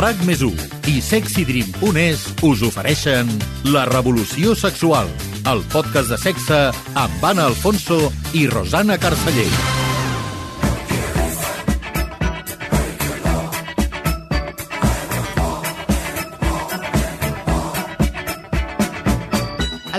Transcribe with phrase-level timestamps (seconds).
[0.00, 0.40] RAC més
[0.88, 3.30] i sexydream.es us ofereixen
[3.74, 5.10] La revolució sexual,
[5.50, 6.62] el podcast de sexe
[6.94, 9.79] amb Anna Alfonso i Rosana Carceller.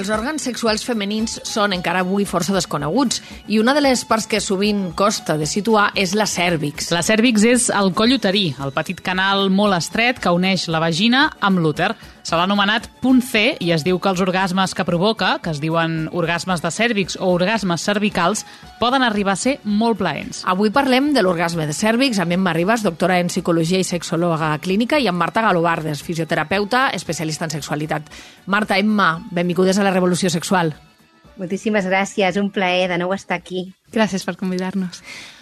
[0.01, 3.19] Els òrgans sexuals femenins són encara avui força desconeguts
[3.53, 6.87] i una de les parts que sovint costa de situar és la cèrvix.
[6.89, 11.27] La cèrvix és el coll uterí, el petit canal molt estret que uneix la vagina
[11.37, 11.91] amb l'úter.
[12.23, 15.61] Se l'ha anomenat punt C i es diu que els orgasmes que provoca, que es
[15.63, 18.45] diuen orgasmes de cèrvix o orgasmes cervicals,
[18.79, 20.43] poden arribar a ser molt plaents.
[20.45, 24.99] Avui parlem de l'orgasme de cèrvix amb Emma Ribas, doctora en psicologia i sexòloga clínica,
[25.01, 28.07] i amb Marta Galobardes, fisioterapeuta, especialista en sexualitat.
[28.45, 30.75] Marta, Emma, benvingudes a la Revolució Sexual.
[31.41, 33.71] Moltíssimes gràcies, un plaer de nou estar aquí.
[33.91, 35.01] Gràcies per convidar-nos.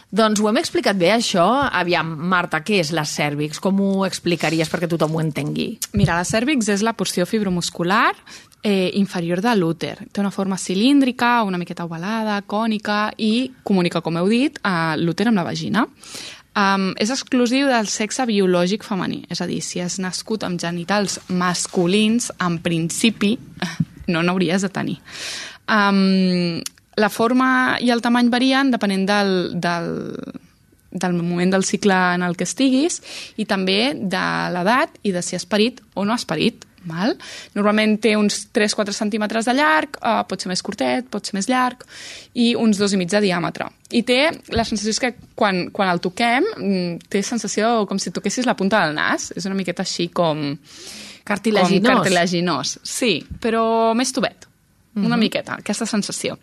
[0.09, 1.45] Doncs ho hem explicat bé, això.
[1.69, 3.59] Aviam, Marta, què és la cèrvix?
[3.61, 5.75] Com ho explicaries perquè tothom ho entengui?
[5.93, 8.15] Mira, la cèrvix és la porció fibromuscular
[8.63, 9.95] eh, inferior de l'úter.
[10.09, 15.29] Té una forma cilíndrica, una miqueta ovalada, cònica i comunica, com heu dit, a l'úter
[15.29, 15.85] amb la vagina.
[16.57, 21.19] Um, és exclusiu del sexe biològic femení, és a dir, si has nascut amb genitals
[21.29, 23.35] masculins, en principi
[24.11, 24.97] no n'hauries de tenir.
[25.69, 26.57] Um,
[26.99, 29.91] la forma i el tamany varien depenent del, del,
[30.91, 32.99] del moment del cicle en el que estiguis
[33.39, 36.65] i també de l'edat i de si has parit o no has parit.
[36.87, 37.11] Val?
[37.57, 41.49] Normalment té uns 3-4 centímetres de llarg, eh, pot ser més curtet, pot ser més
[41.51, 41.83] llarg,
[42.33, 43.67] i uns dos i mig de diàmetre.
[43.91, 44.21] I té,
[44.55, 48.55] la sensació és que quan, quan el toquem, mm, té sensació com si toquessis la
[48.55, 50.55] punta del nas, és una miqueta així com...
[51.29, 51.83] Cartilaginós.
[51.83, 54.48] Com cartilaginós, sí, però més tubet
[55.05, 55.19] una Mhm.
[55.19, 56.37] miqueta, aquesta sensació.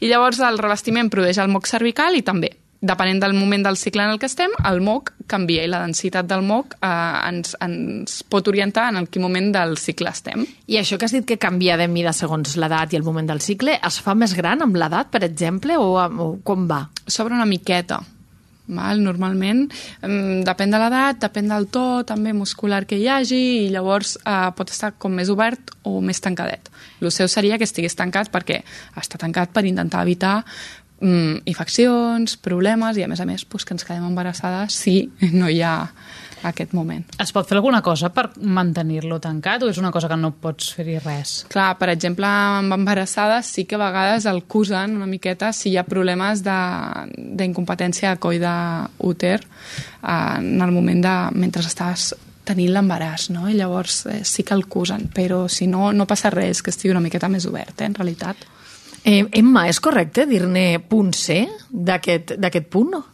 [0.00, 4.02] I llavors el revestiment produeix el moc cervical i també, depenent del moment del cicle
[4.02, 8.22] en el que estem, el moc canvia i la densitat del moc eh, ens, ens
[8.22, 10.46] pot orientar en el quin moment del cicle estem.
[10.66, 13.40] I això que has dit que canvia de mida segons l'edat i el moment del
[13.40, 16.88] cicle, es fa més gran amb l'edat, per exemple, o, o com va?
[17.06, 18.00] S'obre una miqueta,
[18.70, 19.00] Val?
[19.02, 19.64] Normalment,
[20.06, 24.52] um, depèn de l'edat, depèn del to també muscular que hi hagi i llavors uh,
[24.54, 26.70] pot estar com més obert o més tancadet.
[27.00, 28.60] El seu seria que estigués tancat perquè
[29.00, 30.40] està tancat per intentar evitar
[31.00, 35.02] um, infeccions, problemes i a més a més pues, que ens quedem embarassades si
[35.32, 35.74] no hi ha
[36.48, 37.04] aquest moment.
[37.20, 40.70] Es pot fer alguna cosa per mantenir-lo tancat o és una cosa que no pots
[40.76, 41.34] fer-hi res?
[41.52, 45.76] Clar, per exemple, amb embarassades sí que a vegades el cusen una miqueta si hi
[45.76, 50.10] ha problemes d'incompetència de, de coll d'úter eh,
[50.40, 51.16] en el moment de...
[51.36, 52.14] mentre estàs
[52.50, 53.46] tenint l'embaràs, no?
[53.48, 56.94] I llavors eh, sí que el cusen, però si no, no passa res, que estigui
[56.94, 58.42] una miqueta més obert, eh, en realitat.
[59.00, 63.04] Eh, Emma, és correcte dir-ne punt C d'aquest punt, no?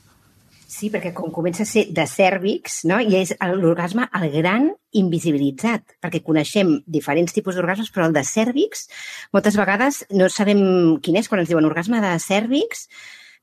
[0.76, 2.98] Sí, perquè com comença a ser de cèrvix, no?
[3.00, 3.30] i és
[3.62, 4.66] l'orgasme el gran
[4.98, 8.88] invisibilitzat, perquè coneixem diferents tipus d'orgasmes, però el de cèrvix,
[9.32, 10.60] moltes vegades no sabem
[11.00, 12.88] quin és, quan ens diuen orgasme de cèrvix,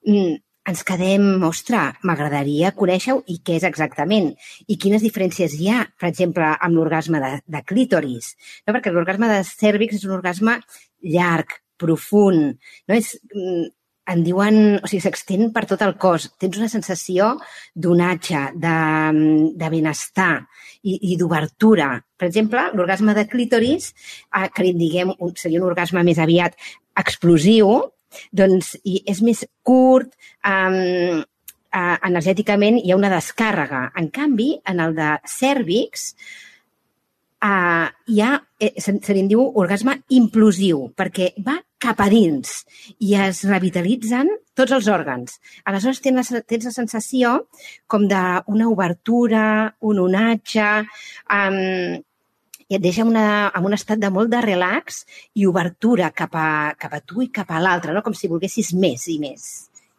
[0.05, 0.35] mm,
[0.69, 4.31] ens quedem, ostres, m'agradaria conèixer-ho i què és exactament,
[4.67, 8.75] i quines diferències hi ha, per exemple, amb l'orgasme de, de clítoris, no?
[8.75, 10.59] perquè l'orgasme de cèrvix és un orgasme
[11.15, 12.53] llarg, profund,
[12.87, 12.95] no?
[12.95, 13.71] és, mm,
[14.13, 16.27] en diuen, o sigui, s'extén per tot el cos.
[16.39, 17.29] Tens una sensació
[17.75, 18.75] d'onatge, de,
[19.59, 20.33] de benestar
[20.83, 21.93] i, i d'obertura.
[22.19, 23.93] Per exemple, l'orgasme de clítoris,
[24.27, 26.59] eh, que li diguem, seria un orgasme més aviat
[26.99, 27.71] explosiu,
[28.31, 30.13] doncs i és més curt,
[30.45, 31.19] eh,
[31.73, 33.89] eh, energèticament hi ha una descàrrega.
[33.99, 36.13] En canvi, en el de cèrvix,
[37.43, 42.61] uh, hi ha, eh, se, se li diu orgasme implosiu, perquè va cap a dins
[43.03, 45.39] i es revitalitzen tots els òrgans.
[45.67, 47.35] Aleshores tens la, tens la sensació
[47.91, 49.45] com d'una obertura,
[49.81, 50.69] un onatge,
[51.27, 51.99] um,
[52.77, 55.03] et deixa una, en un estat de molt de relax
[55.35, 58.03] i obertura cap a, cap a tu i cap a l'altre, no?
[58.05, 59.49] com si volguessis més i més.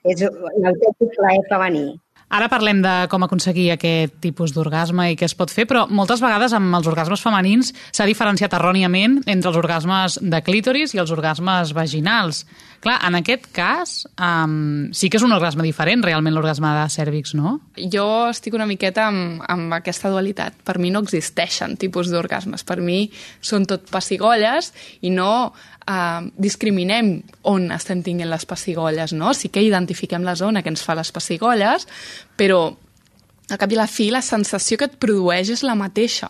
[0.04, 1.86] És l'autèntic plaer femení.
[2.34, 6.22] Ara parlem de com aconseguir aquest tipus d'orgasme i què es pot fer, però moltes
[6.24, 11.12] vegades amb els orgasmes femenins s'ha diferenciat erròniament entre els orgasmes de clítoris i els
[11.14, 12.42] orgasmes vaginals.
[12.84, 17.32] Clar, en aquest cas um, sí que és un orgasme diferent realment l'orgasme de cèrvix,
[17.38, 17.54] no?
[17.80, 20.58] Jo estic una miqueta amb, amb aquesta dualitat.
[20.68, 22.66] Per mi no existeixen tipus d'orgasmes.
[22.68, 23.06] Per mi
[23.40, 24.68] són tot pessigolles
[25.00, 27.14] i no eh, discriminem
[27.48, 29.32] on estem tinguent les pessigolles, no?
[29.32, 31.88] Sí que identifiquem la zona que ens fa les pessigolles,
[32.36, 36.28] però al cap i a la fi la sensació que et produeix és la mateixa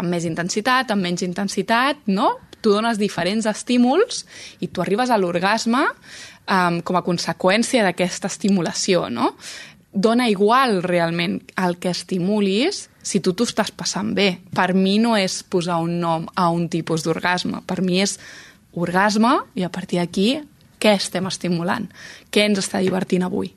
[0.00, 2.32] amb més intensitat, amb menys intensitat, no?
[2.64, 4.24] Tu dones diferents estímuls
[4.64, 9.34] i tu arribes a l'orgasme um, com a conseqüència d'aquesta estimulació, no?
[9.94, 14.40] dona igual realment el que estimulis si tu t'ho estàs passant bé.
[14.50, 17.62] Per mi no és posar un nom a un tipus d'orgasme.
[17.66, 18.18] Per mi és
[18.74, 20.28] orgasme i a partir d'aquí
[20.82, 21.86] què estem estimulant?
[22.34, 23.54] Què ens està divertint avui?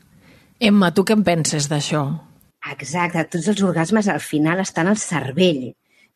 [0.60, 2.06] Emma, tu què en penses d'això?
[2.72, 5.72] Exacte, tots els orgasmes al final estan al cervell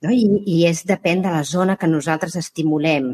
[0.06, 0.12] no?
[0.13, 3.13] I, i és depèn de la zona que nosaltres estimulem.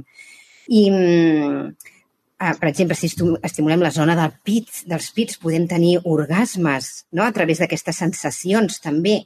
[0.68, 1.94] I, mm,
[2.38, 3.10] per exemple, si
[3.42, 7.24] estimulem la zona del pit, dels pits, podem tenir orgasmes no?
[7.26, 9.24] a través d'aquestes sensacions també.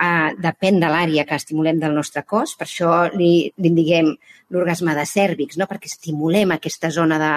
[0.00, 4.14] Uh, depèn de l'àrea que estimulem del nostre cos, per això li, li diguem
[4.54, 5.68] l'orgasme de cèrvix, no?
[5.68, 7.32] perquè estimulem aquesta zona de,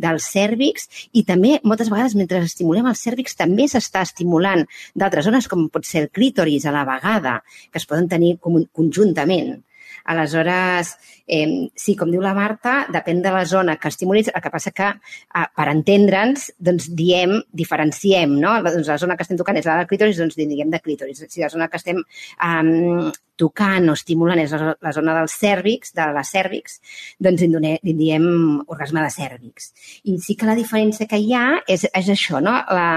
[0.00, 5.48] del cèrvix i també moltes vegades mentre estimulem el cèrvix també s'està estimulant d'altres zones
[5.50, 9.58] com pot ser el clítoris a la vegada, que es poden tenir conjuntament.
[10.04, 10.94] Aleshores,
[11.26, 14.72] eh, sí, com diu la Marta, depèn de la zona que estimulis, el que passa
[14.74, 18.56] que, eh, per entendre'ns, doncs diem, diferenciem, no?
[18.62, 21.24] Doncs la zona que estem tocant és la del clítoris, doncs diguem de clítoris.
[21.28, 25.94] Si la zona que estem eh, tocant o estimulant és la, la zona dels cèrvix,
[25.96, 26.80] de la cèrvix,
[27.18, 27.58] doncs en
[27.96, 28.26] diem
[28.66, 29.72] orgasme de cèrvix.
[30.04, 32.58] I sí que la diferència que hi ha és, és això, no?
[32.70, 32.88] La,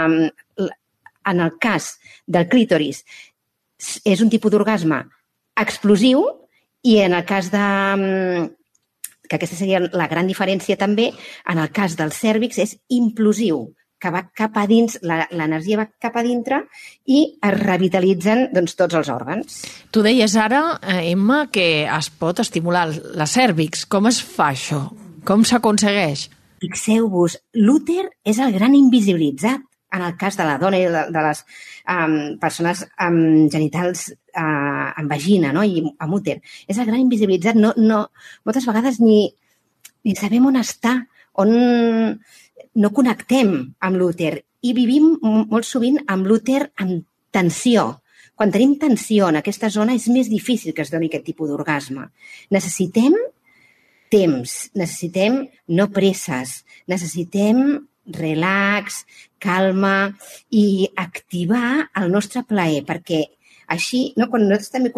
[0.60, 0.72] la,
[1.32, 1.94] en el cas
[2.28, 3.04] del clítoris,
[4.08, 5.04] és un tipus d'orgasme
[5.60, 6.24] explosiu,
[6.84, 7.64] i en el cas de
[7.98, 8.50] mm,
[9.30, 11.12] que aquesta seria la gran diferència també,
[11.50, 13.66] en el cas del cèrvix és implosiu,
[14.04, 16.60] que va cap a dins, l'energia va cap a dintre
[17.08, 19.62] i es revitalitzen doncs, tots els òrgans.
[19.96, 23.86] Tu deies ara, eh, Emma, que es pot estimular la cèrvix.
[23.88, 24.84] Com es fa això?
[25.24, 26.28] Com s'aconsegueix?
[26.64, 29.64] Fixeu-vos, l'úter és el gran invisibilitzat
[29.94, 31.44] en el cas de la dona i de, de les
[31.88, 35.64] um, persones amb genitals uh, amb vagina no?
[35.64, 36.40] i amb úter.
[36.68, 37.60] És el gran invisibilitzat.
[37.60, 38.06] No, no,
[38.46, 39.26] moltes vegades ni,
[40.04, 41.00] ni sabem on està,
[41.42, 41.54] on
[42.74, 43.54] no connectem
[43.86, 47.04] amb l'úter i vivim molt sovint amb l'úter amb
[47.34, 48.00] tensió.
[48.34, 52.08] Quan tenim tensió en aquesta zona és més difícil que es doni aquest tipus d'orgasme.
[52.54, 53.16] Necessitem
[54.14, 55.44] temps, necessitem
[55.78, 57.84] no presses, necessitem
[58.14, 59.04] relax,
[59.40, 60.14] calma
[60.52, 63.24] i activar el nostre plaer, perquè
[63.74, 64.92] així, no, quan nosaltres també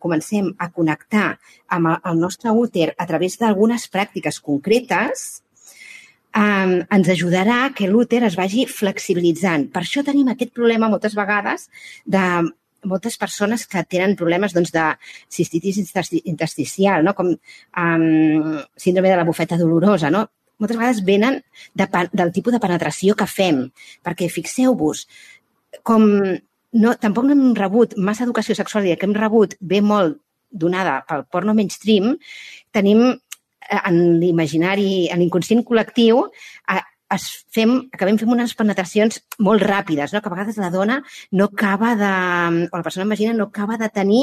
[0.00, 1.28] comencem a connectar
[1.76, 5.24] amb el, nostre úter a través d'algunes pràctiques concretes,
[6.34, 9.70] eh, ens ajudarà que l'úter es vagi flexibilitzant.
[9.72, 11.68] Per això tenim aquest problema moltes vegades
[12.04, 12.24] de
[12.84, 14.84] moltes persones que tenen problemes doncs, de
[15.32, 15.80] cistitis
[16.24, 17.14] intersticial, no?
[17.16, 20.26] com um, síndrome de la bufeta dolorosa, no?
[20.60, 21.40] moltes vegades venen
[21.74, 23.64] de, del tipus de penetració que fem.
[24.04, 25.06] Perquè fixeu-vos,
[25.82, 26.06] com
[26.74, 31.00] no, tampoc no hem rebut massa educació sexual i que hem rebut bé molt donada
[31.08, 32.14] pel porno mainstream,
[32.74, 36.22] tenim eh, en l'imaginari, en l'inconscient col·lectiu,
[36.70, 36.80] a,
[37.14, 40.22] es fem, acabem fent unes penetracions molt ràpides, no?
[40.22, 41.00] que a vegades la dona
[41.32, 42.12] no acaba de,
[42.70, 44.22] o la persona imagina no acaba de tenir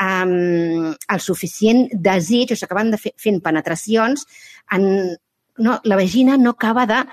[0.00, 4.26] um, el suficient desig, o s'acaben de fer, fent penetracions
[4.76, 5.16] en,
[5.58, 7.04] no, la vagina no acaba de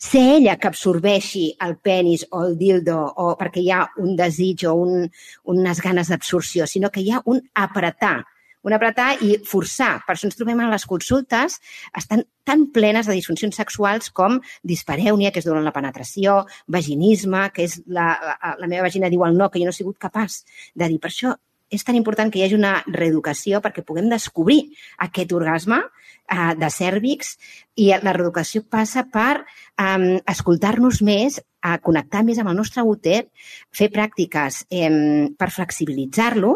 [0.00, 4.64] ser ella que absorbeixi el penis o el dildo o perquè hi ha un desig
[4.66, 5.08] o un,
[5.52, 8.24] unes ganes d'absorció, sinó que hi ha un apretar,
[8.64, 9.98] un apretar i forçar.
[10.06, 11.58] Per això ens trobem a les consultes,
[11.96, 17.68] estan tan plenes de disfuncions sexuals com disparèunia, que és durant la penetració, vaginisme, que
[17.68, 20.42] és la, la, la meva vagina diu el no, que jo no he sigut capaç
[20.74, 21.00] de dir.
[21.00, 21.36] Per això
[21.70, 24.60] és tan important que hi hagi una reeducació perquè puguem descobrir
[25.06, 27.36] aquest orgasme eh, de cèrvix
[27.80, 33.22] i la reeducació passa per eh, escoltar-nos més, a connectar més amb el nostre úter,
[33.70, 34.90] fer pràctiques eh,
[35.38, 36.54] per flexibilitzar-lo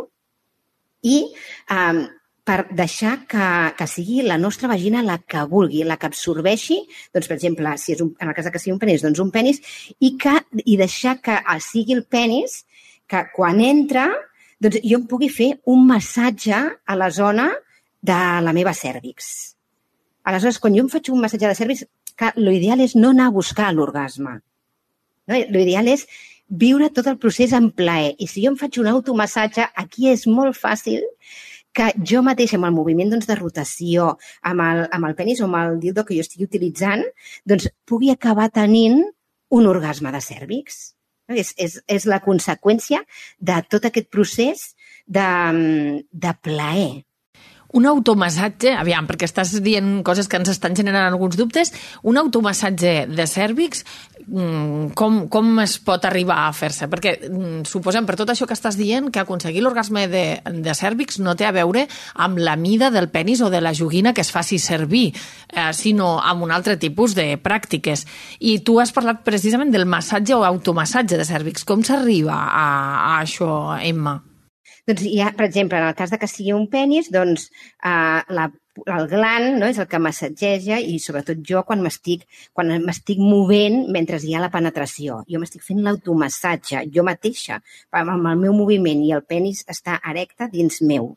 [1.04, 2.04] i eh,
[2.44, 3.46] per deixar que,
[3.78, 6.76] que sigui la nostra vagina la que vulgui, la que absorbeixi,
[7.14, 9.32] doncs, per exemple, si és un, en el cas que sigui un penis, doncs un
[9.32, 9.62] penis,
[9.96, 12.62] i, que, i deixar que sigui el penis
[13.08, 14.10] que quan entra
[14.60, 17.50] doncs jo em pugui fer un massatge a la zona
[18.04, 19.56] de la meva cèrvix.
[20.24, 21.84] Aleshores, quan jo em faig un massatge de cèrvix,
[22.36, 24.38] l'ideal és no anar a buscar l'orgasme.
[25.28, 25.40] No?
[25.56, 26.06] L'ideal és
[26.48, 28.14] viure tot el procés en plaer.
[28.18, 31.04] I si jo em faig un automassatge, aquí és molt fàcil
[31.74, 34.12] que jo mateixa, amb el moviment doncs, de rotació,
[34.46, 37.02] amb el, amb el penis o amb el dildo que jo estigui utilitzant,
[37.44, 39.02] doncs pugui acabar tenint
[39.54, 40.94] un orgasme de cèrvix.
[41.32, 43.00] És, és, és la conseqüència
[43.40, 44.64] de tot aquest procés
[45.06, 45.28] de,
[46.12, 47.04] de plaer.
[47.74, 51.72] Un automassatge, aviam, perquè estàs dient coses que ens estan generant alguns dubtes,
[52.06, 53.80] un automassatge de cèrvix,
[54.28, 56.86] mm, com, com es pot arribar a fer-se?
[56.92, 60.22] Perquè mm, suposem, per tot això que estàs dient, que aconseguir l'orgasme de,
[60.62, 64.12] de cèrvix no té a veure amb la mida del penis o de la joguina
[64.14, 65.08] que es faci servir,
[65.50, 68.04] eh, sinó amb un altre tipus de pràctiques.
[68.38, 71.66] I tu has parlat precisament del massatge o automassatge de cèrvix.
[71.66, 72.68] Com s'arriba a,
[73.16, 73.50] a això,
[73.82, 74.20] Emma?
[74.88, 78.20] Doncs hi ha, per exemple, en el cas de que sigui un penis, doncs eh,
[78.38, 78.50] la
[78.86, 82.24] el gland no, és el que massatgeja i sobretot jo quan m'estic
[82.56, 85.20] quan m'estic movent mentre hi ha la penetració.
[85.30, 87.60] Jo m'estic fent l'automassatge, jo mateixa,
[87.94, 91.12] amb el meu moviment i el penis està erecte dins meu.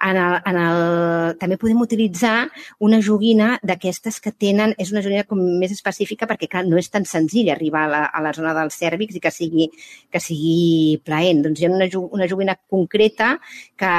[0.00, 0.82] En el, en el,
[1.40, 2.46] també podem utilitzar
[2.80, 6.88] una joguina d'aquestes que tenen, és una joguina com més específica perquè clar, no és
[6.88, 9.68] tan senzill arribar a la, a la zona del cèrvix i que sigui,
[10.08, 11.44] que sigui plaent.
[11.44, 13.34] Doncs hi ha una, una joguina concreta
[13.76, 13.92] que,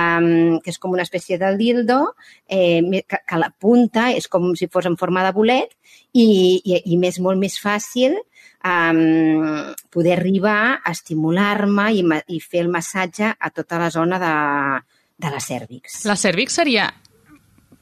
[0.64, 2.02] que és com una espècie de dildo
[2.48, 5.78] eh, que, que la punta és com si fos en forma de bolet
[6.14, 6.26] i,
[6.66, 8.18] i, i més molt més fàcil
[8.66, 12.04] um, poder arribar a estimular-me i,
[12.36, 14.34] i fer el massatge a tota la zona de,
[15.22, 16.02] de la cèrvix.
[16.10, 16.90] La cèrvix seria,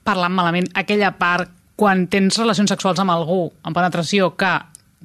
[0.05, 4.51] parlant malament, aquella part quan tens relacions sexuals amb algú, amb penetració, que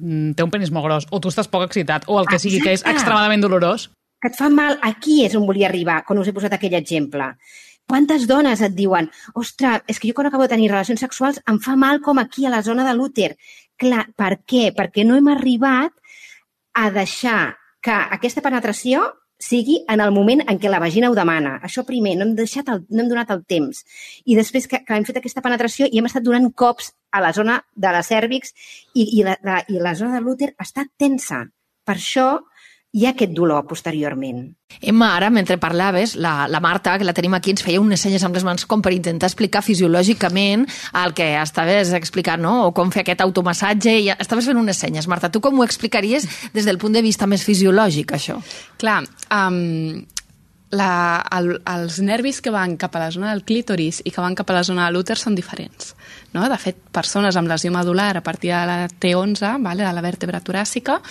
[0.01, 2.59] mm, té un penis molt gros, o tu estàs poc excitat, o el que sigui,
[2.63, 3.89] que és extremadament dolorós.
[4.21, 7.31] Que et fa mal, aquí és on volia arribar, quan us he posat aquell exemple.
[7.87, 11.59] Quantes dones et diuen, ostres, és que jo quan acabo de tenir relacions sexuals em
[11.61, 13.35] fa mal com aquí, a la zona de l'úter.
[13.79, 14.71] Clar, per què?
[14.75, 15.93] Perquè no hem arribat
[16.75, 19.05] a deixar que aquesta penetració
[19.41, 21.57] sigui en el moment en què la vagina ho demana.
[21.63, 23.83] Això primer, no hem, deixat el, no hem donat el temps.
[24.25, 27.33] I després que, que hem fet aquesta penetració i hem estat donant cops a la
[27.35, 28.53] zona de la cèrvix
[28.93, 31.43] i, i, la, la, i la zona de l'úter està tensa.
[31.85, 32.29] Per això
[32.95, 34.45] hi ha aquest dolor posteriorment.
[34.79, 38.23] Emma, ara, mentre parlaves, la, la Marta, que la tenim aquí, ens feia unes senyes
[38.23, 40.63] amb les mans com per intentar explicar fisiològicament
[41.03, 42.55] el que estaves explicant, no?
[42.69, 45.09] o com fer aquest automassatge, i estaves fent unes senyes.
[45.11, 48.37] Marta, tu com ho explicaries des del punt de vista més fisiològic, això?
[48.79, 50.05] Clar, um,
[50.75, 54.39] la, el, els nervis que van cap a la zona del clítoris i que van
[54.39, 55.91] cap a la zona de l'úter són diferents.
[56.31, 56.47] No?
[56.47, 60.39] De fet, persones amb lesió medular a partir de la T11, vale, de la vèrtebra
[60.39, 61.01] toràcica,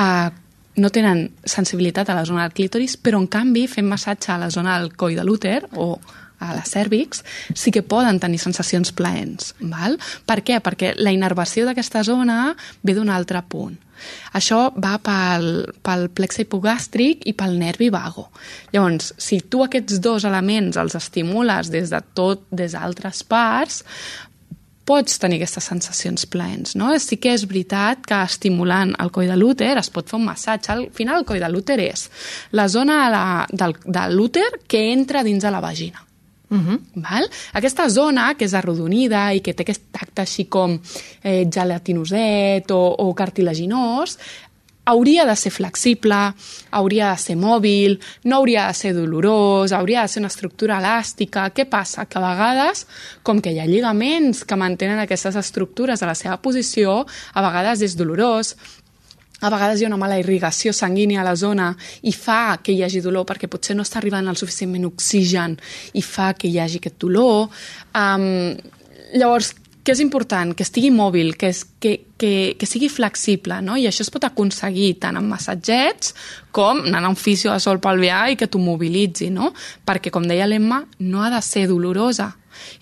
[0.00, 0.45] eh,
[0.76, 4.50] no tenen sensibilitat a la zona del clítoris, però en canvi fent massatge a la
[4.52, 5.96] zona del coll de l'úter o
[6.38, 7.22] a la cèrvix,
[7.56, 9.54] sí que poden tenir sensacions plaents.
[9.72, 9.96] Val?
[10.28, 10.60] Per què?
[10.60, 12.54] Perquè la innervació d'aquesta zona
[12.84, 13.78] ve d'un altre punt.
[14.36, 15.46] Això va pel,
[15.80, 18.26] pel plexe hipogàstric i pel nervi vago.
[18.74, 23.80] Llavors, si tu aquests dos elements els estimules des de tot, des d'altres parts,
[24.86, 26.92] pots tenir aquestes sensacions plaents, no?
[27.02, 30.72] Sí que és veritat que estimulant el coll de l'úter es pot fer un massatge.
[30.72, 32.08] Al final el coll de l'úter és
[32.52, 36.06] la zona de, la, del, de l'úter que entra dins de la vagina.
[36.48, 36.74] Uh mhm.
[36.74, 37.02] -huh.
[37.02, 37.28] Val?
[37.52, 40.80] Aquesta zona, que és arrodonida i que té aquest tacte així com
[41.22, 44.18] eh, gelatinoset o, o cartilaginós,
[44.86, 46.16] hauria de ser flexible,
[46.70, 51.48] hauria de ser mòbil, no hauria de ser dolorós, hauria de ser una estructura elàstica.
[51.50, 52.06] Què passa?
[52.06, 52.86] Que a vegades,
[53.26, 57.02] com que hi ha lligaments que mantenen aquestes estructures a la seva posició,
[57.34, 58.54] a vegades és dolorós,
[59.42, 61.68] a vegades hi ha una mala irrigació sanguínia a la zona
[62.08, 65.58] i fa que hi hagi dolor perquè potser no està arribant el suficientment oxigen
[65.92, 67.50] i fa que hi hagi aquest dolor.
[67.92, 68.56] Um,
[69.12, 69.52] llavors,
[69.86, 73.76] que és important, que estigui mòbil, que, és, que, que, que sigui flexible, no?
[73.78, 76.10] I això es pot aconseguir tant amb massatgets
[76.50, 79.52] com anant a un fisio de sol pelvià i que t'ho mobilitzi, no?
[79.86, 82.32] Perquè, com deia l'Emma, no ha de ser dolorosa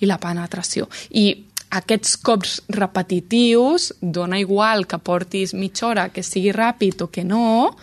[0.01, 0.89] i la penetració.
[1.13, 1.29] I
[1.77, 7.75] aquests cops repetitius, dona igual que portis mitja hora, que sigui ràpid o que no,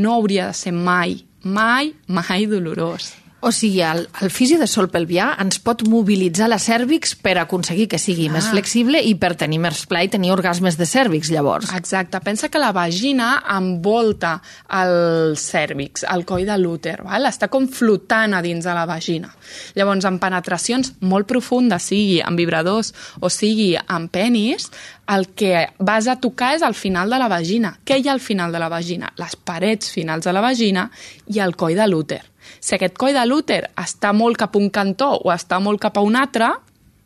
[0.00, 3.18] no hauria de ser mai, mai, mai dolorós.
[3.42, 7.88] O sigui, el, el fisio de sol pelvià ens pot mobilitzar la cèrvix per aconseguir
[7.90, 8.36] que sigui ah.
[8.36, 11.72] més flexible i per tenir més pla i tenir orgasmes de cèrvix, llavors.
[11.74, 12.20] Exacte.
[12.22, 14.36] Pensa que la vagina envolta
[14.78, 17.26] el cèrvix, el coll de l'úter, val?
[17.26, 19.34] està com flotant a dins de la vagina.
[19.74, 24.70] Llavors, en penetracions molt profundes, sigui amb vibradors o sigui amb penis,
[25.10, 27.74] el que vas a tocar és al final de la vagina.
[27.82, 29.10] Què hi ha al final de la vagina?
[29.18, 30.92] Les parets finals de la vagina
[31.26, 32.22] i el coll de l'úter.
[32.60, 35.98] Si aquest coll de l'úter està molt cap a un cantó o està molt cap
[35.98, 36.52] a un altre,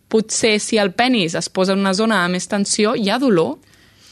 [0.08, 3.56] potser si el penis es posa en una zona de més tensió, hi ha dolor.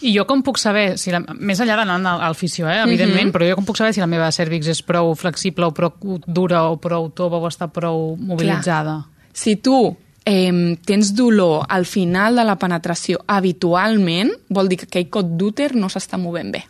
[0.05, 3.23] I jo com puc saber, si la, més enllà d'anar al, al fisio, eh, evidentment,
[3.25, 3.33] mm -hmm.
[3.33, 5.93] però jo com puc saber si la meva cèrvix és prou flexible o prou
[6.27, 9.01] dura o prou tova o està prou mobilitzada?
[9.01, 9.31] Clar.
[9.33, 15.11] Si tu eh, tens dolor al final de la penetració habitualment, vol dir que aquell
[15.11, 16.65] cot d'úter no s'està movent bé.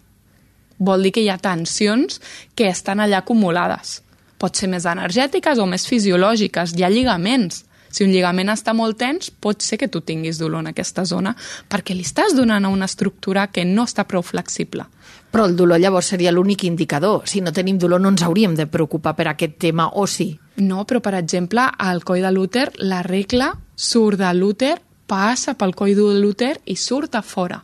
[0.79, 2.21] Vol dir que hi ha tensions
[2.55, 4.04] que estan allà acumulades
[4.45, 6.77] pot ser més energètiques o més fisiològiques.
[6.77, 7.65] Hi ha lligaments.
[7.95, 11.33] Si un lligament està molt tens, pot ser que tu tinguis dolor en aquesta zona
[11.71, 14.85] perquè li estàs donant a una estructura que no està prou flexible.
[15.31, 17.23] Però el dolor llavors seria l'únic indicador.
[17.31, 20.33] Si no tenim dolor no ens hauríem de preocupar per aquest tema, o sí?
[20.57, 24.75] No, però per exemple, al coll de l'úter, la regla surt de l'úter,
[25.07, 27.63] passa pel coll de l'úter i surt a fora.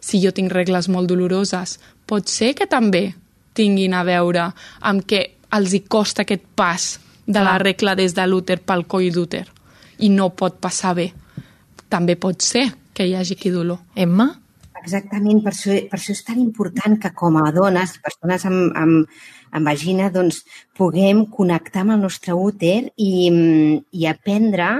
[0.00, 3.10] Si jo tinc regles molt doloroses, pot ser que també
[3.52, 4.48] tinguin a veure
[4.80, 6.92] amb que els hi costa aquest pas
[7.26, 9.46] de la regla des de l'úter pel coll d'úter
[9.98, 11.10] i no pot passar bé.
[11.90, 13.82] També pot ser que hi hagi aquí dolor.
[13.94, 14.30] Emma?
[14.80, 19.10] Exactament, per això, per això és tan important que com a dones, persones amb, amb,
[19.52, 20.40] amb vagina, doncs
[20.76, 24.70] puguem connectar amb el nostre úter i, mm, i aprendre,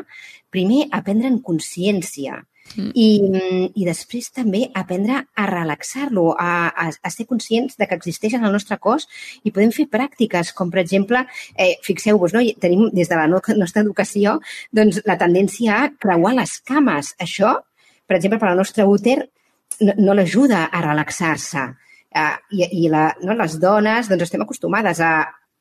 [0.51, 2.41] primer aprendre en consciència.
[2.79, 7.99] I, mm, i després també aprendre a relaxar-lo, a, a, a ser conscients de que
[7.99, 9.09] existeix en el nostre cos
[9.45, 11.25] i podem fer pràctiques, com per exemple,
[11.57, 12.45] eh, fixeu-vos, no?
[12.63, 14.39] tenim des de la no- nostra educació
[14.73, 17.15] doncs, la tendència a creuar les cames.
[17.19, 17.57] Això,
[18.07, 19.19] per exemple, per al nostre úter,
[19.81, 21.69] no, no l'ajuda a relaxar-se.
[22.11, 25.13] Uh, I i la, no, les dones doncs, estem acostumades a,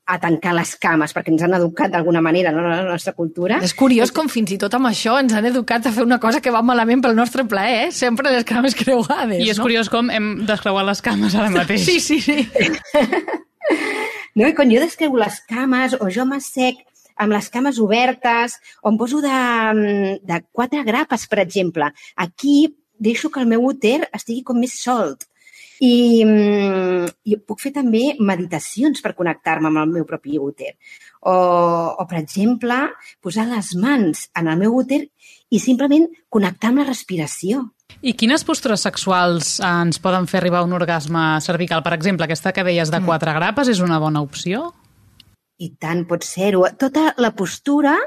[0.09, 3.59] a tancar les cames perquè ens han educat d'alguna manera no, la nostra cultura.
[3.65, 6.41] És curiós com fins i tot amb això ens han educat a fer una cosa
[6.41, 7.91] que va malament pel nostre plaer, eh?
[7.95, 9.67] Sempre les cames creuades, I és no?
[9.67, 11.85] curiós com hem descreuat les cames ara mateix.
[11.85, 12.41] Sí, sí, sí.
[14.39, 14.47] No?
[14.47, 16.77] I quan jo descreu les cames o jo m'assec
[17.19, 23.31] amb les cames obertes o em poso de, de quatre grapes, per exemple, aquí deixo
[23.31, 25.28] que el meu úter estigui com més solt.
[25.79, 30.73] I, mm, i puc fer també meditacions per connectar-me amb el meu propi úter.
[31.21, 32.81] O, o, per exemple,
[33.23, 35.05] posar les mans en el meu úter
[35.49, 37.65] i simplement connectar amb la respiració.
[38.05, 41.83] I quines postures sexuals eh, ens poden fer arribar a un orgasme cervical?
[41.83, 44.69] Per exemple, aquesta que deies de quatre grapes és una bona opció?
[45.59, 46.63] I tant pot ser-ho.
[46.79, 47.97] Tota la postura,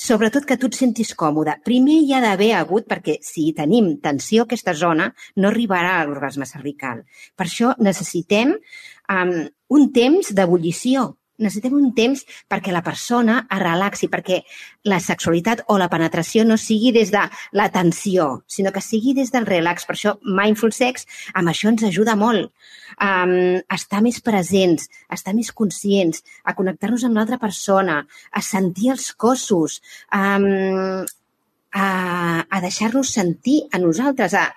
[0.00, 1.58] sobretot que tu et sentis còmode.
[1.66, 6.06] Primer hi ha d'haver hagut, perquè si tenim tensió a aquesta zona, no arribarà a
[6.08, 7.02] l'orgasme cervical.
[7.36, 9.34] Per això necessitem um,
[9.76, 11.10] un temps d'ebullició.
[11.40, 12.20] Necessitem un temps
[12.50, 14.42] perquè la persona es relaxi, perquè
[14.90, 17.22] la sexualitat o la penetració no sigui des de
[17.56, 19.86] la tensió, sinó que sigui des del relax.
[19.88, 22.52] Per això Mindful Sex amb això ens ajuda molt
[23.00, 23.34] um,
[23.72, 29.10] estar més presents, a estar més conscients, a connectar-nos amb l'altra persona, a sentir els
[29.14, 29.80] cossos,
[30.12, 31.04] um,
[31.72, 31.86] a,
[32.44, 34.50] a deixar-nos sentir a nosaltres, a,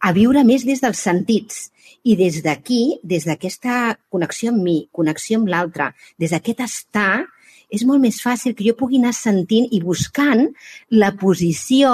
[0.00, 1.68] a viure més des dels sentits.
[2.04, 7.26] I des d'aquí, des d'aquesta connexió amb mi, connexió amb l'altre, des d'aquest estar,
[7.70, 10.48] és molt més fàcil que jo pugui anar sentint i buscant
[10.90, 11.92] la posició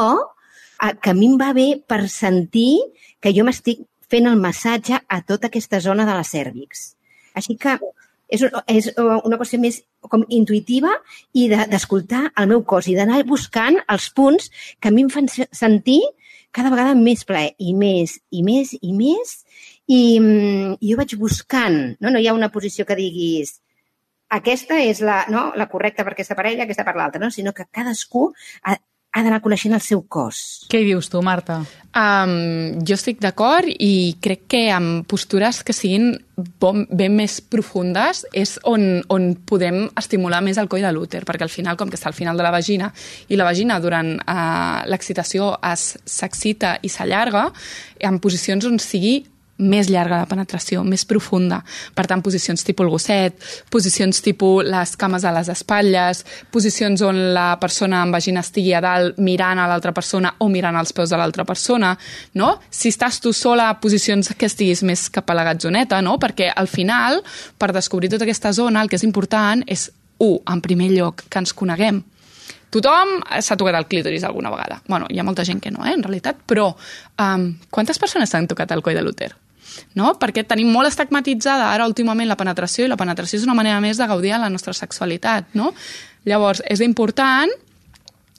[0.82, 2.78] eh, que a mi em va bé per sentir
[3.20, 6.92] que jo m'estic fent el massatge a tota aquesta zona de la cèrvix.
[7.34, 7.74] Així que
[8.30, 10.92] és, és una qüestió més com intuïtiva
[11.34, 14.48] i de- d'escoltar el meu cos i d'anar buscant els punts
[14.80, 16.00] que a mi em fan se- sentir
[16.52, 19.42] cada vegada més plaer i més i més i més
[19.86, 22.10] i, mm, jo vaig buscant, no?
[22.10, 23.56] no hi ha una posició que diguis
[24.28, 27.30] aquesta és la, no, la correcta per aquesta parella, aquesta per l'altra, no?
[27.30, 28.24] sinó que cadascú
[28.66, 30.66] ha, ha d'anar coneixent el seu cos.
[30.68, 31.60] Què hi dius tu, Marta?
[31.96, 36.10] Um, jo estic d'acord i crec que amb postures que siguin
[36.60, 41.46] bon, ben més profundes és on, on podem estimular més el coll de l'úter, perquè
[41.46, 42.90] al final, com que està al final de la vagina,
[43.30, 47.46] i la vagina durant uh, l'excitació es- s'excita i s'allarga,
[48.02, 49.20] en posicions on sigui
[49.58, 51.62] més llarga de penetració, més profunda.
[51.96, 57.20] Per tant, posicions tipus el gosset, posicions tipus les cames a les espatlles, posicions on
[57.36, 61.12] la persona amb vagina estigui a dalt mirant a l'altra persona o mirant als peus
[61.12, 61.94] de l'altra persona,
[62.34, 62.56] no?
[62.70, 66.18] Si estàs tu sola, posicions que estiguis més cap a la gatzoneta, no?
[66.20, 67.22] Perquè al final,
[67.58, 69.88] per descobrir tota aquesta zona, el que és important és,
[70.18, 72.02] un, en primer lloc, que ens coneguem,
[72.76, 74.82] Tothom s'ha tocat el clítoris alguna vegada.
[74.88, 78.48] bueno, hi ha molta gent que no, eh, en realitat, però um, quantes persones s'han
[78.50, 79.30] tocat el coll de l'úter?
[79.98, 80.14] No?
[80.20, 83.98] Perquè tenim molt estigmatitzada ara últimament la penetració i la penetració és una manera més
[84.00, 85.54] de gaudir de la nostra sexualitat.
[85.54, 85.72] No?
[86.26, 87.52] Llavors, és important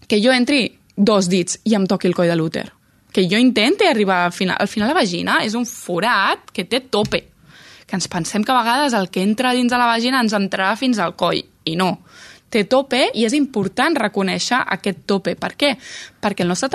[0.08, 2.68] que jo entri dos dits i em toqui el coll de l'úter.
[3.14, 4.58] Que jo intenti arribar al final.
[4.60, 7.24] Al final la vagina és un forat que té tope.
[7.88, 10.76] Que ens pensem que a vegades el que entra dins de la vagina ens entrarà
[10.76, 11.40] fins al coll.
[11.68, 11.94] I no
[12.50, 15.36] té tope i és important reconèixer aquest tope.
[15.40, 15.74] Per què?
[16.28, 16.70] Perquè el nostre,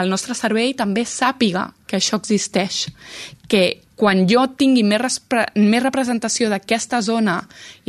[0.00, 2.86] el nostre cervell també sàpiga que això existeix,
[3.48, 3.64] que
[3.98, 5.18] quan jo tingui més,
[5.58, 7.40] més representació d'aquesta zona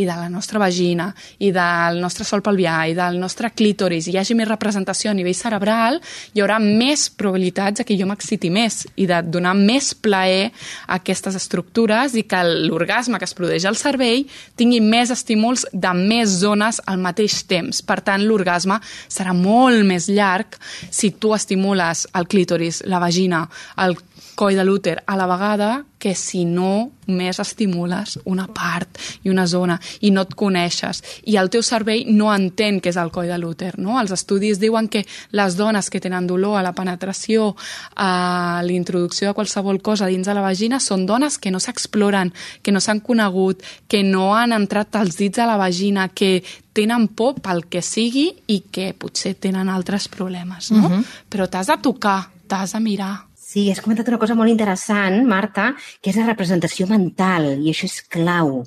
[0.01, 1.11] i de la nostra vagina
[1.45, 5.13] i del nostre sol pelvià i del nostre clítoris i hi hagi més representació a
[5.13, 5.99] nivell cerebral,
[6.33, 10.49] hi haurà més probabilitats que jo m'exciti més i de donar més plaer
[10.87, 14.25] a aquestes estructures i que l'orgasme que es produeix al cervell
[14.57, 17.83] tingui més estímuls de més zones al mateix temps.
[17.85, 20.57] Per tant, l'orgasme serà molt més llarg
[20.89, 23.97] si tu estimules el clítoris, la vagina, el
[24.35, 29.45] coll de l'úter a la vegada que si no més estimules una part i una
[29.49, 33.27] zona i no et coneixes i el teu cervell no entén què és el coll
[33.27, 33.73] de l'úter.
[33.81, 33.97] No?
[33.99, 35.03] Els estudis diuen que
[35.35, 37.51] les dones que tenen dolor a la penetració,
[37.95, 42.31] a l'introducció de qualsevol cosa dins de la vagina, són dones que no s'exploren,
[42.63, 46.39] que no s'han conegut, que no han entrat els dits a la vagina, que
[46.73, 50.85] tenen por pel que sigui i que potser tenen altres problemes, no?
[50.85, 51.03] Uh -huh.
[51.29, 55.71] Però t'has de tocar, t'has de mirar, Sí, has comentat una cosa molt interessant, Marta,
[56.03, 58.59] que és la representació mental, i això és clau.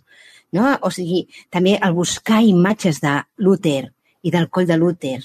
[0.57, 0.65] No?
[0.83, 1.21] O sigui,
[1.55, 3.13] també el buscar imatges de
[3.47, 3.93] l'úter,
[4.23, 5.19] i del coll de l'úter.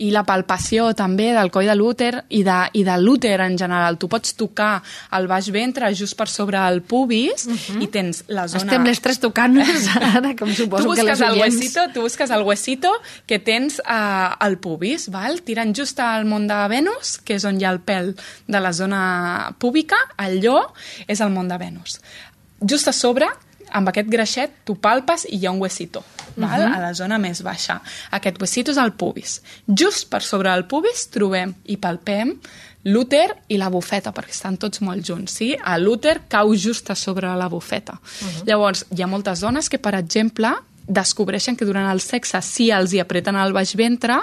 [0.00, 3.98] I la palpació també del coll de l'úter i de, i de l'úter en general.
[4.00, 4.80] Tu pots tocar
[5.16, 7.82] el baix ventre just per sobre el pubis uh -huh.
[7.84, 8.64] i tens la zona...
[8.64, 12.90] Estem les tres tocant-nos ara, com suposo que les el huesito, Tu busques el huesito
[13.26, 15.42] que tens uh, al pubis, val?
[15.42, 18.14] tirant just al món de Venus, que és on hi ha el pèl
[18.46, 20.72] de la zona púbica, allò
[21.06, 22.00] és el món de Venus.
[22.60, 23.26] Just a sobre
[23.70, 26.02] amb aquest greixet tu palpes i hi ha un huesito,
[26.38, 26.60] val?
[26.60, 26.76] Uh -huh.
[26.76, 27.80] a la zona més baixa.
[28.10, 29.42] Aquest huesito és el pubis.
[29.66, 32.38] Just per sobre del pubis trobem i palpem
[32.84, 35.56] l'úter i la bufeta, perquè estan tots molt junts, sí?
[35.78, 37.92] L'úter cau just a sobre la bufeta.
[37.92, 38.46] Uh -huh.
[38.46, 40.48] Llavors, hi ha moltes dones que, per exemple,
[40.86, 44.16] descobreixen que durant el sexe, si els hi apreten el baix ventre,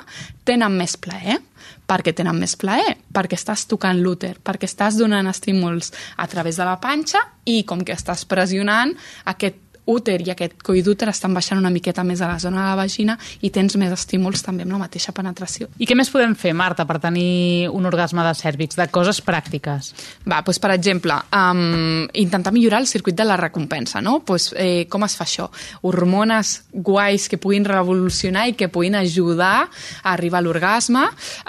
[0.43, 1.39] tenen més plaer
[1.85, 6.65] perquè tenen més plaer, perquè estàs tocant l'úter, perquè estàs donant estímuls a través de
[6.65, 8.93] la panxa i com que estàs pressionant
[9.25, 12.69] aquest úter i aquest coll d'úter estan baixant una miqueta més a la zona de
[12.71, 15.69] la vagina i tens més estímuls també amb la mateixa penetració.
[15.77, 19.91] I què més podem fer, Marta, per tenir un orgasme de cèrvix, de coses pràctiques?
[20.25, 24.19] Va, doncs, per exemple, um, intentar millorar el circuit de la recompensa, no?
[24.25, 25.49] Pues, eh, com es fa això?
[25.85, 31.05] Hormones guais que puguin revolucionar i que puguin ajudar a arribar a l'orgasme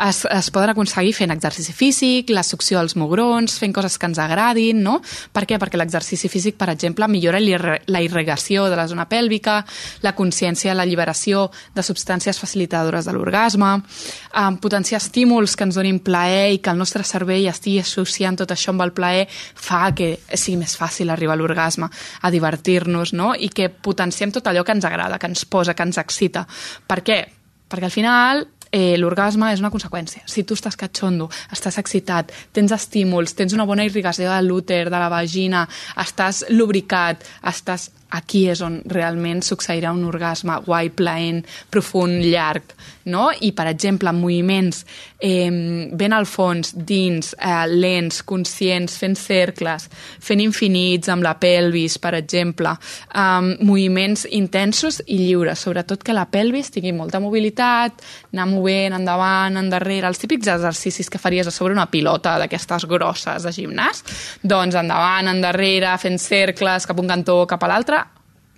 [0.09, 4.21] es, es poden aconseguir fent exercici físic, la succió dels mugrons, fent coses que ens
[4.21, 5.01] agradin, no?
[5.33, 5.59] Per què?
[5.61, 9.61] Perquè l'exercici físic, per exemple, millora la irregularitat irrigació de la zona pèlvica,
[10.03, 16.01] la consciència de l'alliberació de substàncies facilitadores de l'orgasme, eh, potenciar estímuls que ens donin
[16.01, 20.19] plaer i que el nostre cervell estigui associant tot això amb el plaer fa que
[20.35, 21.89] sigui més fàcil arribar a l'orgasme,
[22.23, 23.35] a divertir-nos, no?
[23.35, 26.47] i que potenciem tot allò que ens agrada, que ens posa, que ens excita.
[26.87, 27.25] Per què?
[27.69, 30.25] Perquè al final eh, l'orgasme és una conseqüència.
[30.29, 34.99] Si tu estàs catxondo, estàs excitat, tens estímuls, tens una bona irrigació de l'úter, de
[34.99, 35.67] la vagina,
[36.03, 42.75] estàs lubricat, estàs aquí és on realment succeirà un orgasme guai, plaent, profund, llarg,
[43.11, 43.31] no?
[43.41, 44.85] I, per exemple, moviments
[45.19, 45.51] eh,
[45.93, 49.89] ben al fons, dins, eh, lents, conscients, fent cercles,
[50.23, 52.75] fent infinits amb la pelvis, per exemple,
[53.15, 59.57] eh, moviments intensos i lliures, sobretot que la pelvis tingui molta mobilitat, anar movent endavant,
[59.57, 64.03] endarrere, els típics exercicis que faries a sobre una pilota d'aquestes grosses de gimnàs,
[64.43, 67.96] doncs endavant, endarrere, fent cercles cap un cantó, cap a l'altre,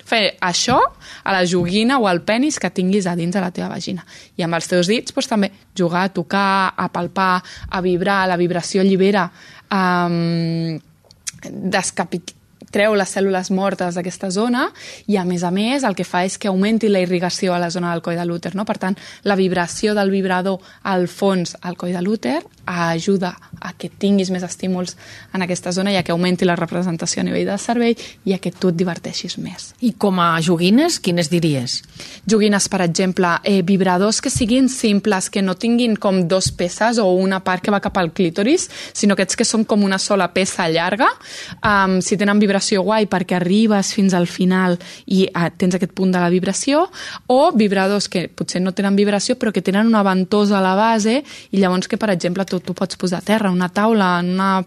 [0.09, 0.79] fer això
[1.25, 4.07] a la joguina o al penis que tinguis a dins de la teva vagina.
[4.37, 8.41] I amb els teus dits doncs, també jugar, a tocar, a palpar, a vibrar, la
[8.41, 9.29] vibració allibera,
[9.71, 10.79] um,
[11.49, 12.38] descapit
[12.75, 14.69] treu les cèl·lules mortes d'aquesta zona
[15.07, 17.71] i, a més a més, el que fa és que augmenti la irrigació a la
[17.71, 18.55] zona del coll de l'úter.
[18.59, 18.67] No?
[18.69, 23.33] Per tant, la vibració del vibrador al fons al coll de l'úter ajuda
[23.65, 24.95] a que tinguis més estímuls
[25.33, 27.97] en aquesta zona i a que augmenti la representació a nivell del cervell
[28.29, 29.73] i a que tu et diverteixis més.
[29.81, 31.79] I com a joguines, quines diries?
[32.29, 37.09] Joguines, per exemple, eh, vibradors que siguin simples, que no tinguin com dos peces o
[37.17, 40.69] una part que va cap al clítoris, sinó aquests que són com una sola peça
[40.69, 41.09] llarga.
[41.63, 46.13] Um, si tenen vibració guai perquè arribes fins al final i uh, tens aquest punt
[46.13, 46.87] de la vibració,
[47.27, 51.23] o vibradors que potser no tenen vibració però que tenen una ventosa a la base
[51.51, 54.65] i llavors que, per exemple, tu, tu pots posar a terra una taula, una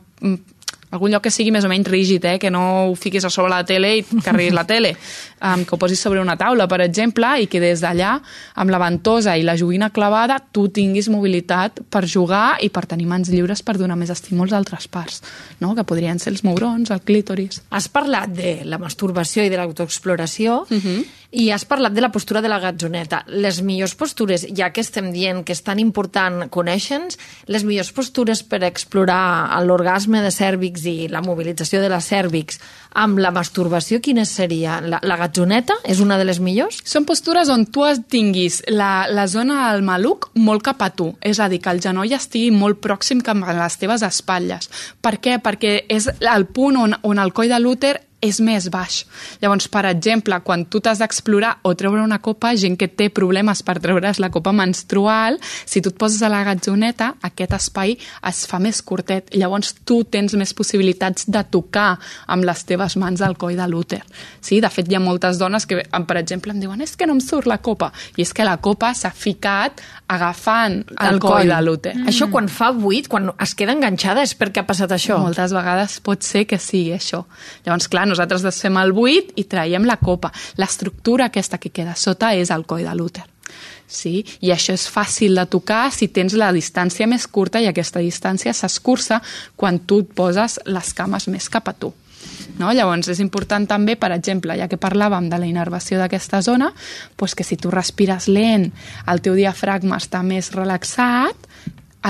[0.91, 2.37] algun lloc que sigui més o menys rígid, eh?
[2.39, 4.91] que no ho fiquis a sobre la tele i carreguis la tele,
[5.41, 8.17] um, que ho posis sobre una taula, per exemple, i que des d'allà,
[8.61, 13.09] amb la ventosa i la joguina clavada, tu tinguis mobilitat per jugar i per tenir
[13.09, 15.21] mans lliures per donar més estímuls a altres parts,
[15.59, 15.73] no?
[15.75, 17.63] que podrien ser els mugrons, el clítoris.
[17.71, 20.65] Has parlat de la masturbació i de l'autoexploració.
[20.69, 20.85] Uh mhm.
[20.85, 21.17] -huh.
[21.31, 23.23] I has parlat de la postura de la gatzoneta.
[23.27, 28.43] Les millors postures, ja que estem dient que és tan important conèixer-nos, les millors postures
[28.43, 32.59] per explorar l'orgasme de cèrvix i la mobilització de la cèrvix
[32.93, 34.81] amb la masturbació, quines seria?
[34.81, 36.81] La, la gatzoneta és una de les millors?
[36.83, 41.39] Són postures on tu tinguis la, la zona del maluc molt cap a tu, és
[41.39, 44.69] a dir, que el genoll estigui molt pròxim cap a les teves espatlles.
[45.01, 45.39] Per què?
[45.41, 49.01] Perquè és el punt on, on el coll de l'úter és més baix.
[49.41, 53.63] Llavors, per exemple, quan tu t'has d'explorar o treure una copa, gent que té problemes
[53.65, 57.95] per treure's la copa menstrual, si tu et poses a la gatzoneta, aquest espai
[58.29, 59.33] es fa més curtet.
[59.33, 61.95] Llavors, tu tens més possibilitats de tocar
[62.27, 64.03] amb les teves mans al coll de l'úter.
[64.39, 64.61] Sí?
[64.61, 67.23] De fet, hi ha moltes dones que, per exemple, em diuen és que no em
[67.23, 67.91] surt la copa.
[68.17, 69.81] I és que la copa s'ha ficat
[70.11, 71.95] agafant el, el coll, coll de l'úter.
[71.97, 72.11] Mm.
[72.11, 75.17] Això quan fa buit, quan es queda enganxada, és perquè ha passat això?
[75.23, 77.23] Moltes vegades pot ser que sigui això.
[77.65, 80.31] Llavors, clar, nosaltres desfem el buit i traiem la copa.
[80.61, 83.25] L'estructura aquesta que queda sota és el coll de l'úter.
[83.91, 84.21] Sí?
[84.39, 88.53] I això és fàcil de tocar si tens la distància més curta i aquesta distància
[88.55, 89.19] s'escurça
[89.59, 91.91] quan tu et poses les cames més cap a tu.
[92.59, 92.71] No?
[92.71, 96.71] Llavors, és important també, per exemple, ja que parlàvem de la inervació d'aquesta zona,
[97.17, 98.69] doncs que si tu respires lent,
[99.11, 101.49] el teu diafragma està més relaxat,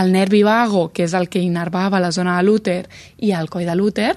[0.02, 2.82] el nervi vago, que és el que inervava la zona de l'úter,
[3.20, 4.14] i el coll de l'úter,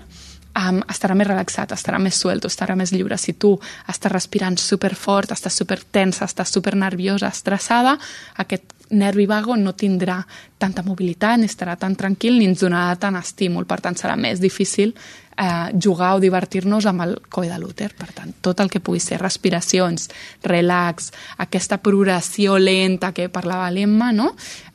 [0.58, 3.18] um, estarà més relaxat, estarà més suelto, estarà més lliure.
[3.18, 3.54] Si tu
[3.90, 7.96] estàs respirant superfort, estàs super tensa, estàs super nerviosa, estressada,
[8.42, 10.20] aquest nervi vago no tindrà
[10.60, 13.66] tanta mobilitat, ni estarà tan tranquil, ni ens donarà tant estímul.
[13.66, 17.90] Per tant, serà més difícil eh, jugar o divertir-nos amb el coll de l'úter.
[17.98, 20.08] Per tant, tot el que pugui ser respiracions,
[20.44, 21.10] relax,
[21.42, 24.32] aquesta progressió lenta que parlava l'Emma, no?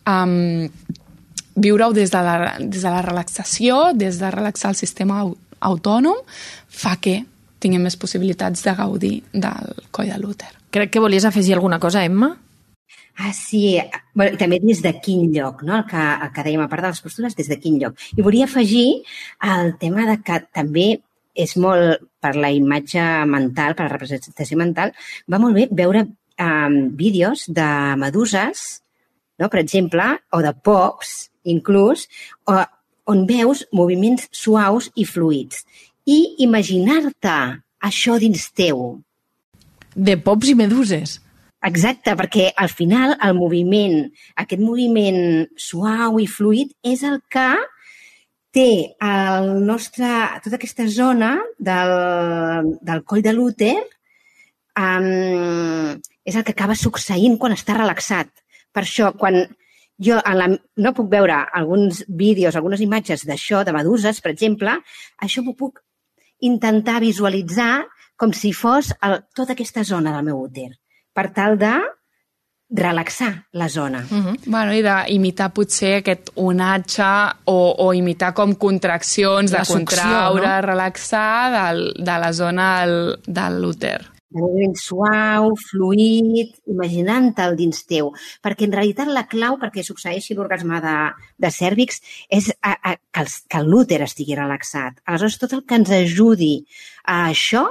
[0.10, 0.68] Um,
[1.60, 5.24] viure-ho des, de la, des de la relaxació, des de relaxar el sistema
[5.60, 6.22] autònom
[6.70, 7.22] fa que
[7.60, 10.52] tinguem més possibilitats de gaudir del coll de l'úter.
[10.72, 12.36] Crec que volies afegir alguna cosa, Emma?
[13.20, 13.78] Ah, sí.
[14.16, 15.76] Bueno, també des de quin lloc, no?
[15.82, 18.00] El que, el que dèiem, a part de les postures, des de quin lloc.
[18.16, 19.04] I volia afegir
[19.44, 20.88] el tema de que també
[21.36, 24.94] és molt per la imatge mental, per la representació mental,
[25.28, 27.70] va molt bé veure um, vídeos de
[28.00, 28.82] meduses,
[29.40, 29.50] no?
[29.50, 32.08] per exemple, o de pops, inclús,
[32.48, 32.60] o,
[33.10, 35.64] on veus moviments suaus i fluids
[36.10, 37.38] i imaginar-te
[37.86, 39.00] això dins teu.
[39.96, 41.18] De pops i meduses.
[41.66, 44.06] Exacte, perquè al final el moviment,
[44.40, 47.50] aquest moviment suau i fluid és el que
[48.56, 50.08] té el nostre,
[50.44, 53.76] tota aquesta zona del, del coll de l'úter
[54.80, 58.32] um, és el que acaba succeint quan està relaxat.
[58.72, 59.44] Per això, quan
[60.00, 64.78] jo en la, no puc veure alguns vídeos, algunes imatges d'això, de meduses, per exemple,
[65.22, 65.82] això m'ho puc
[66.48, 67.86] intentar visualitzar
[68.20, 70.72] com si fos el, tota aquesta zona del meu úter,
[71.16, 71.74] per tal de
[72.70, 74.06] relaxar la zona.
[74.12, 74.40] Uh -huh.
[74.46, 80.62] bueno, I d'imitar potser aquest onatge o, o imitar com contraccions la de contraure, no?
[80.62, 88.12] relaxar del, de la zona del, de l'úter de moviment suau, fluid, imaginant-te'l dins teu.
[88.46, 90.98] Perquè en realitat la clau perquè succeeixi l'orgasme de,
[91.42, 95.02] de cèrvix és a, a, que, el, que l'úter estigui relaxat.
[95.06, 96.54] Aleshores, tot el que ens ajudi
[97.06, 97.66] a això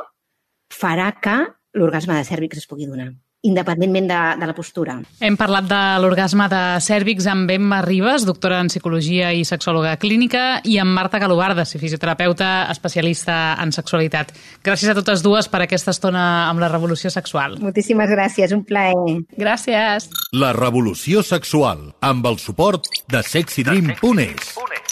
[0.74, 1.38] farà que
[1.78, 4.96] l'orgasme de cèrvix es pugui donar independentment de, de la postura.
[5.22, 10.60] Hem parlat de l'orgasme de cèrvix amb Emma Ribes, doctora en psicologia i sexòloga clínica,
[10.66, 14.34] i amb Marta Galobardes, fisioterapeuta especialista en sexualitat.
[14.66, 17.58] Gràcies a totes dues per aquesta estona amb la revolució sexual.
[17.62, 19.18] Moltíssimes gràcies, un plaer.
[19.38, 20.10] Gràcies.
[20.34, 24.87] La revolució sexual, amb el suport de sexydream.es.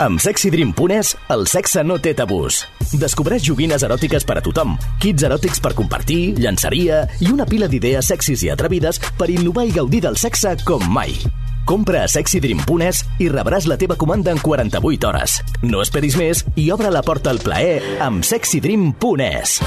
[0.00, 2.62] Amb sexydream.es, el sexe no té tabús.
[2.96, 8.08] Descobreix joguines eròtiques per a tothom, kits eròtics per compartir, llançaria i una pila d'idees
[8.08, 11.12] sexis i atrevides per innovar i gaudir del sexe com mai.
[11.68, 15.36] Compra a sexydream.es i rebràs la teva comanda en 48 hores.
[15.68, 19.60] No esperis més i obre la porta al plaer amb sexydream.es.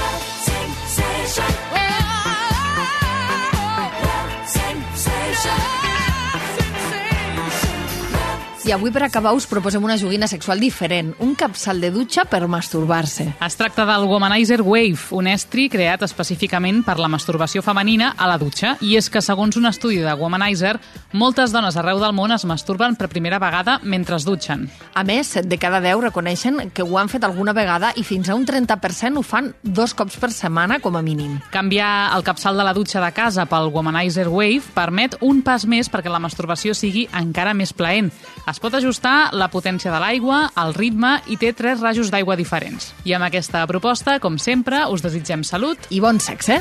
[8.64, 12.46] I avui, per acabar, us proposem una joguina sexual diferent, un capçal de dutxa per
[12.48, 13.26] masturbar-se.
[13.44, 18.38] Es tracta del Womanizer Wave, un estri creat específicament per la masturbació femenina a la
[18.40, 18.78] dutxa.
[18.80, 20.78] I és que, segons un estudi de Womanizer,
[21.12, 24.64] moltes dones arreu del món es masturben per primera vegada mentre es dutxen.
[24.94, 28.32] A més, 7 de cada 10 reconeixen que ho han fet alguna vegada i fins
[28.32, 31.36] a un 30% ho fan dos cops per setmana, com a mínim.
[31.52, 35.92] Canviar el capçal de la dutxa de casa pel Womanizer Wave permet un pas més
[35.92, 38.08] perquè la masturbació sigui encara més plaent.
[38.54, 42.92] Es pot ajustar la potència de l'aigua, el ritme i té tres rajos d'aigua diferents.
[43.02, 46.60] I amb aquesta proposta, com sempre, us desitgem salut I bon sexe.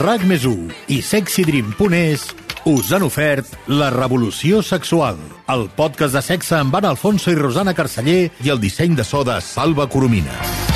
[0.00, 0.48] RAC més
[0.88, 2.24] i sexydream.es
[2.72, 5.20] us han ofert La revolució sexual,
[5.52, 9.26] el podcast de sexe amb Anna Alfonso i Rosana Carceller i el disseny de so
[9.28, 10.75] de Salva Coromines.